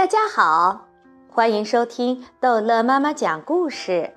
[0.00, 0.86] 大家好，
[1.28, 4.14] 欢迎收听逗乐妈妈讲故事。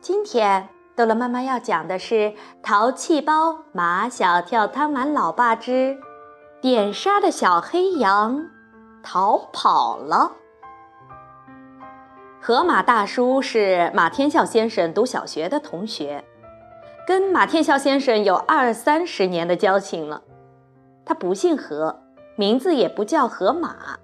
[0.00, 2.14] 今天逗乐妈妈要讲的是
[2.60, 5.96] 《淘气包马小跳贪玩老爸之
[6.60, 8.46] 点沙的小黑羊
[9.00, 10.32] 逃跑了》。
[12.40, 16.24] 河马大叔是马天笑先生读小学的同学，
[17.06, 20.24] 跟马天笑先生有二三十年的交情了。
[21.04, 22.02] 他不姓何，
[22.34, 24.00] 名字也不叫河马。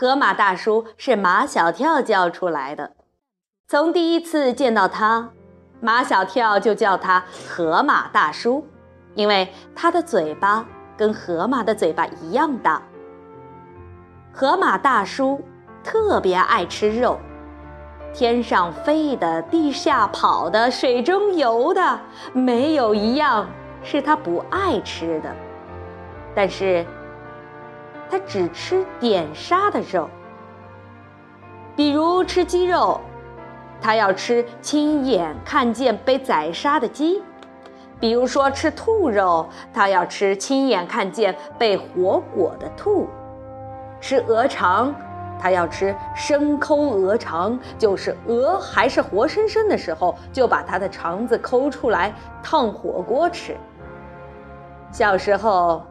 [0.00, 2.92] 河马大叔是马小跳教出来的，
[3.66, 5.30] 从第一次见到他，
[5.80, 8.64] 马小跳就叫他河马大叔，
[9.16, 10.64] 因为他的嘴巴
[10.96, 12.80] 跟河马的嘴巴一样大。
[14.32, 15.42] 河马大叔
[15.82, 17.18] 特别爱吃肉，
[18.14, 22.00] 天上飞的、地下跑的、水中游的，
[22.32, 23.50] 没有一样
[23.82, 25.34] 是他不爱吃的。
[26.36, 26.86] 但是。
[28.10, 30.08] 他只吃点沙的肉，
[31.76, 33.00] 比如吃鸡肉，
[33.80, 37.20] 他要吃亲眼看见被宰杀的鸡；
[38.00, 43.06] 比如说吃兔肉，他要吃亲眼看见被活裹的兔；
[44.00, 44.94] 吃鹅肠，
[45.38, 53.54] 他要吃生抠鹅肠，就是鹅还是活生生的时候，就把它的肠子抠出来烫火锅吃。
[54.90, 55.82] 小时候。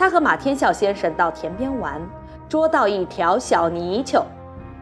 [0.00, 2.00] 他和马天笑先生到田边玩，
[2.48, 4.24] 捉到一条小泥鳅，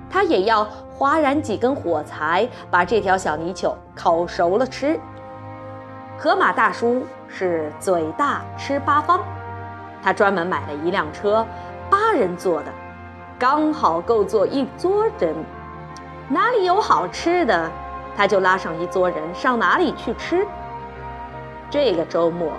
[0.09, 0.63] 他也要
[0.95, 4.97] 划燃几根火柴，把这条小泥鳅烤熟了吃。
[6.17, 9.19] 河马大叔是嘴大吃八方，
[10.05, 11.45] 他专门买了一辆车，
[11.91, 12.71] 八人坐的，
[13.41, 15.35] 刚好够坐一桌人。
[16.29, 17.69] 哪里有好吃的，
[18.17, 20.47] 他就拉上一桌人上哪里去吃。
[21.69, 22.53] 这个周末，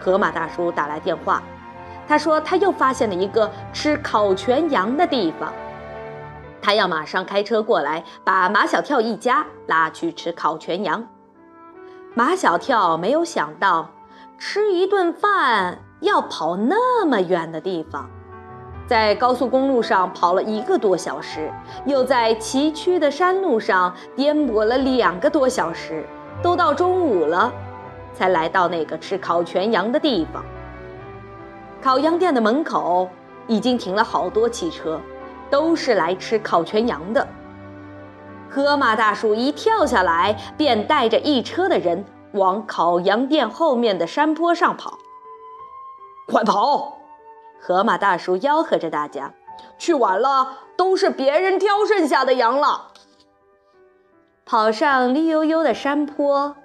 [0.00, 1.42] 河马大叔打来电话。
[2.08, 5.52] 他说：“他又发现了一个吃烤全羊的地方，
[6.62, 11.06] 他要马上开车过来，把马小跳一家拉去吃烤全羊。”
[12.14, 13.90] 马小跳没有想到，
[14.38, 18.08] 吃一顿饭要跑那么远的地方，
[18.86, 21.52] 在高速公路上跑了一个多小时，
[21.84, 26.06] 又在崎岖的山路上颠簸了两个多小时，
[26.40, 27.52] 都到中午了，
[28.14, 30.42] 才来到那个吃烤全羊的地方。
[31.82, 33.08] 烤羊店的门口
[33.46, 35.00] 已经停了好多汽车，
[35.50, 37.26] 都是来吃烤全羊的。
[38.48, 44.98] 河马大叔一跳下来，便带着一车的人往烤羊店后面的山坡上跑。
[46.26, 46.98] 快跑！
[47.60, 49.32] 河马大叔吆喝着大家
[49.78, 52.92] ：“去晚了，都是别人挑剩下的羊了。”
[54.44, 56.56] 跑上绿油油的山坡，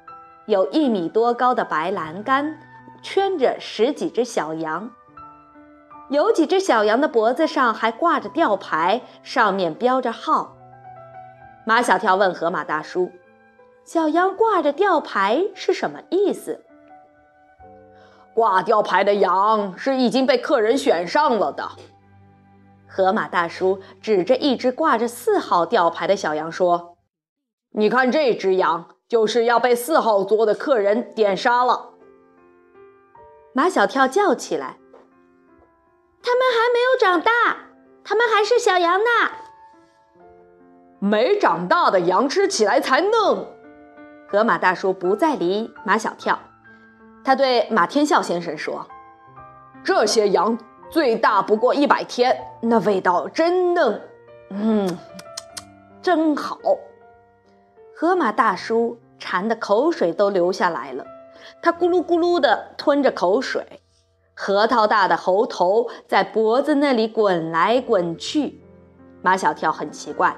[0.46, 2.60] 有一米多高的白栏杆，
[3.02, 4.90] 圈着十几只小羊。
[6.12, 10.58] 有几只小羊的脖子上还挂着吊牌，上面标着号。
[11.66, 13.10] 马小跳问河马大叔
[13.86, 16.66] ：“小羊挂着吊牌是什么意思？”
[18.36, 21.66] 挂吊牌的羊是已经被客人选上了的。
[22.90, 26.98] 河马大叔指着一只挂着四号吊牌的小羊说
[27.72, 31.92] ：“你看这只羊，就是要被四号桌的客人点杀了。”
[33.56, 34.81] 马小跳叫起来。
[36.24, 37.32] 他们还没有长大，
[38.04, 39.32] 他们还是小羊呢。
[41.00, 43.12] 没长大的羊吃起来才嫩。
[44.30, 46.40] 河马大叔不再理马小跳，
[47.24, 48.88] 他对马天笑先生说
[49.84, 50.58] ：“这些羊
[50.90, 54.02] 最大不过一百天，那味道真嫩，
[54.52, 54.98] 嗯，
[56.02, 56.60] 真好。”
[57.98, 61.06] 河马大叔馋的口水都流下来了，
[61.62, 63.81] 他咕噜咕噜地吞着口水。
[64.44, 68.60] 核桃大的猴头在脖子那里滚来滚去，
[69.22, 70.36] 马小跳很奇怪，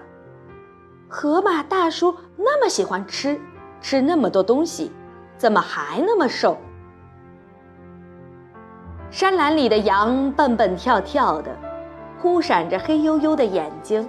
[1.07, 3.39] 河马大叔那么喜欢吃，
[3.79, 4.91] 吃那么多东西，
[5.37, 6.57] 怎么还那么瘦？
[9.09, 11.55] 山栏里的羊蹦蹦跳跳的，
[12.21, 14.05] 忽闪着黑黝黝的眼睛，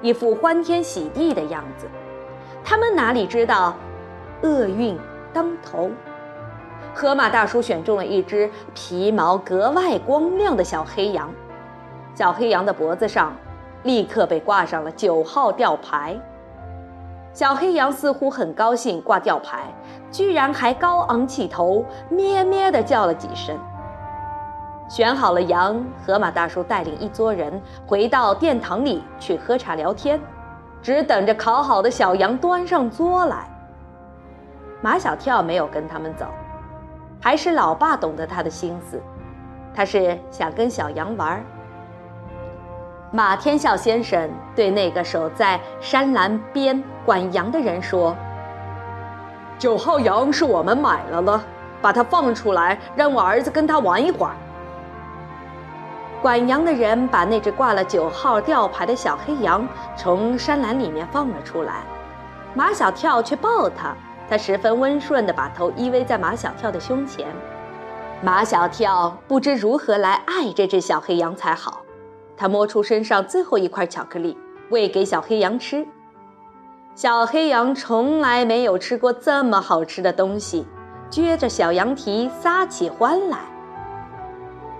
[0.00, 1.86] 一副欢天喜地的样子。
[2.64, 3.76] 他们哪里知道，
[4.40, 4.98] 厄运
[5.34, 5.90] 当头。
[6.94, 11.30] 河马大叔选中了一只皮毛格外光亮的小黑羊，
[12.14, 13.32] 小黑羊的脖子上
[13.84, 16.18] 立刻被挂上了九号吊牌。
[17.32, 19.72] 小黑羊似乎很高兴挂吊牌，
[20.10, 23.56] 居然还高昂起头，咩咩地叫了几声。
[24.88, 30.20] 选好了羊，河马大叔带领一桌人回到殿堂里去喝茶聊天，
[30.82, 33.48] 只等着烤好的小羊端上桌来。
[34.80, 36.26] 马小跳没有跟他们走。
[37.20, 39.00] 还是老爸懂得他的心思，
[39.74, 41.44] 他是想跟小羊玩。
[43.10, 48.14] 马天笑先生对那个守在山栏边管羊的人说
[49.58, 51.42] ：“九号羊是我们买了了，
[51.80, 54.32] 把它放出来，让我儿子跟他玩一会儿。”
[56.20, 59.66] 管羊的人把那只挂了九号吊牌的小黑羊
[59.96, 61.74] 从山栏里面放了出来，
[62.54, 63.94] 马小跳却抱它，
[64.28, 67.26] 他十分温顺地把头依偎在马小跳的胸前。
[68.20, 71.82] 马小跳不知如何来爱这只小黑羊才好，
[72.36, 74.36] 他摸出身上最后一块巧克力，
[74.70, 75.86] 喂给小黑羊吃。
[76.94, 80.66] 小黑羊从来没有吃过这么好吃的东西，
[81.10, 83.38] 撅着小羊蹄撒起欢来。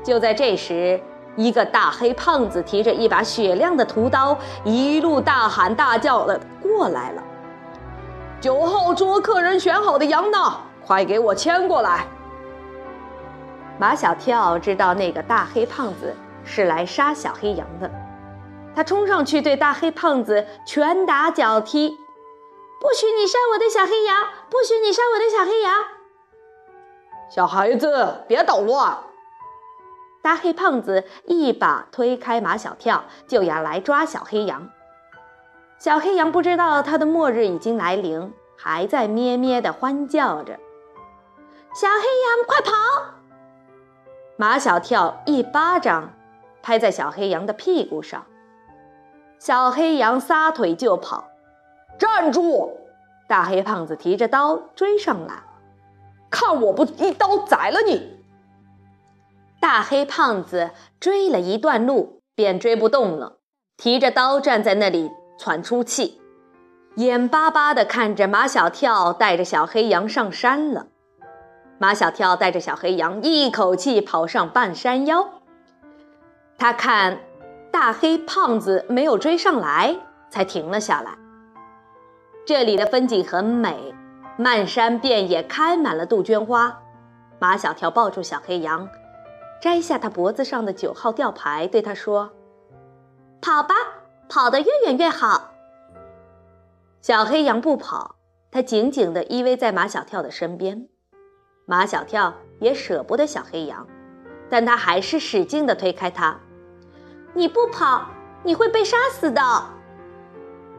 [0.03, 1.01] 就在这时，
[1.37, 7.23] 一个大黑胖子提着一把雪亮的屠刀，一路大喊大叫的过来了。
[8.41, 10.39] 九号桌客人选好的羊呢？
[10.87, 12.07] 快给我牵过来！
[13.81, 16.15] 马小跳知道那个大黑胖子
[16.45, 17.91] 是来杀小黑羊的，
[18.77, 21.91] 他冲上去对大黑胖子拳打脚踢
[22.81, 24.29] ：“不许你杀我的小黑羊！
[24.49, 25.75] 不许你杀我的小黑羊！”
[27.29, 28.99] 小孩子别捣乱！
[30.23, 34.69] 大黑胖子一把推开马小跳，就要来抓小黑羊。
[35.79, 40.59] 小黑羊不知道它的末日已经来临，还在咩咩地欢叫着
[41.73, 42.73] ：“小黑羊，快跑！”
[44.37, 46.15] 马小跳一巴掌
[46.63, 48.27] 拍在小黑羊的屁股上，
[49.39, 51.29] 小黑羊撒腿就跑。
[51.97, 52.77] 站住！
[53.29, 55.43] 大黑胖子提着刀追上来，
[56.31, 58.19] 看我不一刀宰了你！
[59.61, 60.71] 大黑胖子
[61.01, 63.39] 追了一段路，便追不动了，
[63.77, 66.21] 提着刀站在那里喘粗气，
[66.97, 70.89] 眼巴巴地看着马小跳带着小黑羊上山了。
[71.79, 75.29] 马小跳带着小黑羊一口气跑上半山腰，
[76.59, 77.21] 他看
[77.71, 79.97] 大黑胖子没有追上来，
[80.29, 81.17] 才停了下来。
[82.45, 83.95] 这里的风景很美，
[84.37, 86.81] 漫山遍野开满了杜鹃花。
[87.39, 88.89] 马小跳抱住小黑羊。
[89.61, 92.31] 摘下他脖子上的九号吊牌，对他说
[93.43, 93.75] ：“跑吧，
[94.29, 95.53] 跑得越远越好。”
[97.01, 98.17] 小黑羊不跑，
[98.51, 100.89] 它紧紧地依偎在马小跳的身边。
[101.65, 103.87] 马小跳也舍不得小黑羊，
[104.49, 106.39] 但他还是使劲地推开它。
[107.35, 108.07] “你不跑，
[108.43, 109.43] 你会被杀死的。”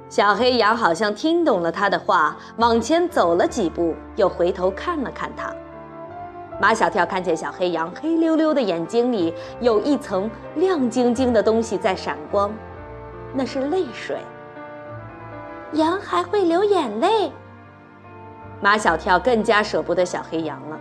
[0.10, 5.54] 小黑羊好像听懂了他的话，往前走了几步，又回头看了看他。
[6.60, 12.52] 马小跳看见小黑羊黑溜溜的眼睛里有一层亮晶晶的东西在闪光，
[13.34, 14.18] 那是泪水。
[15.74, 17.32] 羊还会流眼泪。
[18.62, 20.78] 马小跳更加舍不得小黑羊了，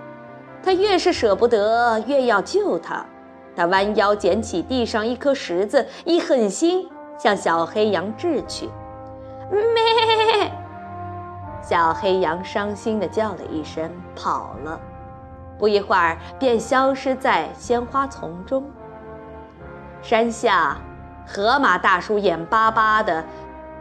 [0.63, 3.05] 他越是舍不得，越要救它。
[3.55, 8.69] 他弯腰捡起地上一颗石子，一狠心向小黑羊掷去。
[9.51, 10.53] 咩！
[11.61, 14.81] 小黑羊伤心地叫了一声，跑了。
[15.59, 18.65] 不一会儿，便消失在鲜花丛中。
[20.01, 20.77] 山下，
[21.31, 23.23] 河马大叔眼巴巴的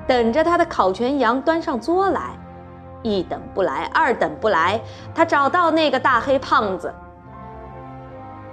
[0.05, 2.31] 等着他的烤全羊端上桌来，
[3.03, 4.79] 一等不来，二等不来，
[5.15, 6.93] 他找到那个大黑胖子。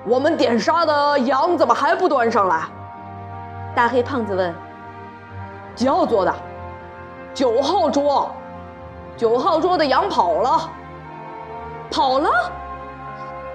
[0.06, 2.62] 我们点杀的羊怎么还不端上来？
[3.74, 4.54] 大黑胖子问。
[5.74, 6.32] 几号桌的？
[7.34, 8.30] 九号桌。
[9.16, 10.70] 九号桌的羊跑了。
[11.90, 12.30] 跑了。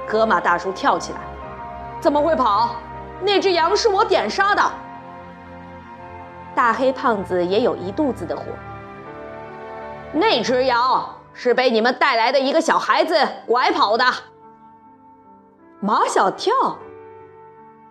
[0.05, 1.19] 河马大叔跳起来
[2.01, 2.71] ：“怎么会跑？
[3.21, 4.61] 那只羊是我点杀的。”
[6.59, 8.43] 大黑胖子也有一肚子的火。
[10.11, 13.15] 那只羊是被你们带来的一个小孩子
[13.47, 14.03] 拐跑的。
[15.79, 16.53] 马小跳，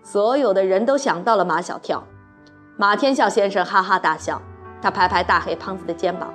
[0.03, 2.05] 所有的人都想到了马小跳。
[2.77, 4.39] 马天笑先生哈哈大笑，
[4.83, 6.29] 他拍拍大黑胖子的肩膀：“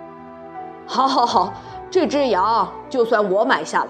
[0.88, 1.54] 好，好，好，
[1.92, 3.90] 这只羊就算我买下了。”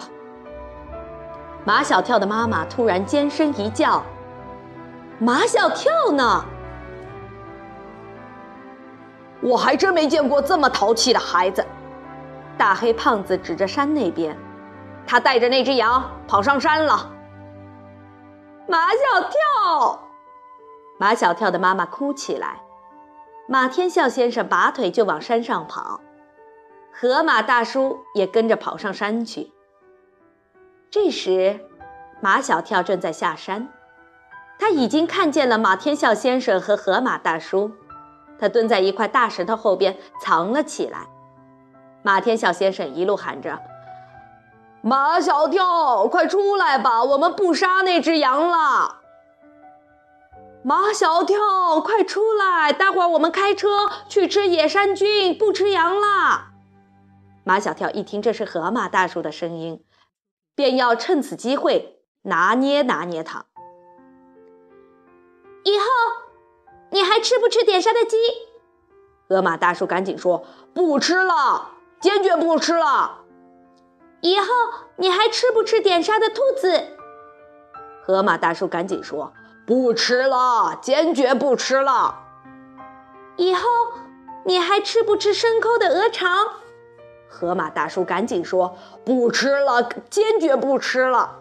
[1.63, 4.03] 马小跳的妈妈突然尖声一叫
[5.17, 6.43] ：“马小跳呢？
[9.43, 11.63] 我还真没见过这么淘气的孩子。”
[12.57, 14.37] 大黑胖子指着山那边，
[15.05, 17.11] 他带着那只羊跑上山了。
[18.67, 20.07] 马小跳，
[20.97, 22.61] 马小跳的妈妈哭起来。
[23.47, 25.99] 马天笑先生拔腿就往山上跑，
[26.93, 29.51] 河马大叔也跟着跑上山去。
[30.89, 31.59] 这时，
[32.21, 33.67] 马小跳正在下山，
[34.57, 37.71] 他已经看见了马天笑先生和河马大叔。
[38.43, 41.07] 他蹲在一块大石头后边藏了起来。
[42.01, 43.61] 马天笑先生一路喊着
[44.83, 48.99] ：“马小跳，快出来吧，我们不杀那只羊了。”
[50.61, 52.73] 马小跳，快出来！
[52.73, 56.51] 待会儿我们开车去吃野山菌，不吃羊啦。
[57.45, 59.85] 马小跳一听这是河马大叔的声音，
[60.53, 63.45] 便要趁此机会拿捏拿捏他。
[65.63, 65.85] 以后
[66.93, 68.15] 你还吃不吃点杀的鸡？
[69.27, 70.45] 河马大叔赶紧说
[70.75, 73.23] ：“不吃了，坚决不吃了。”
[74.21, 74.45] 以后
[74.97, 76.69] 你还吃不吃点杀的兔子？
[78.05, 79.33] 河马大叔赶紧说。
[79.65, 82.19] 不吃了，坚决不吃了。
[83.37, 83.61] 以后
[84.43, 86.49] 你还吃不吃牲口的鹅肠？
[87.29, 91.39] 河马大叔赶紧说：“不吃了，坚决不吃了。”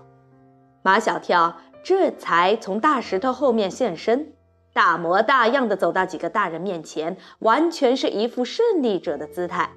[0.82, 4.32] 马小跳这才从大石头后面现身，
[4.74, 9.68] 大模大样的走到几个大人面前，完全是一副胜利者的姿态。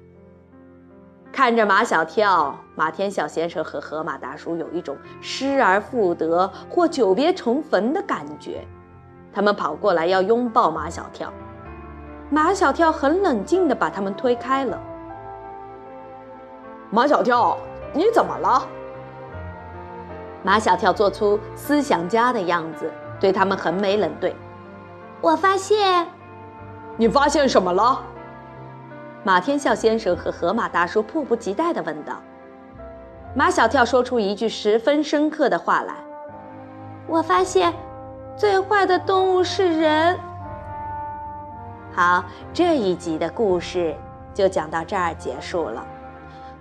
[1.30, 8.66] 看着马小跳，马天笑先生和河马大叔有一种失而复得或久别重逢的感觉。
[9.34, 11.30] 他们跑过来要拥抱马小跳，
[12.30, 14.80] 马小跳很冷静地把他们推开了。
[16.90, 17.58] 马小跳，
[17.92, 18.66] 你怎么了？
[20.42, 24.34] 马小跳做出思想家的样子，对他们横眉冷对。
[25.20, 26.06] 我发现，
[26.96, 28.00] 你发现什么了？
[29.24, 32.14] 马天笑先生和河马大叔迫不及待地问道
[33.34, 35.94] ：“马小跳说出一句十分深刻的话来，
[37.08, 37.74] 我发现，
[38.36, 40.16] 最坏的动物是人。”
[41.92, 43.96] 好，这一集的故事
[44.32, 45.84] 就讲到这儿结束了。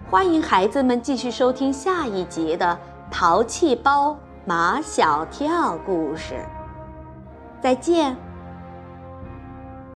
[0.09, 2.65] 欢迎孩子们继续收听下一集的
[3.13, 6.35] 《淘气包马小跳》故事。
[7.61, 8.15] 再见。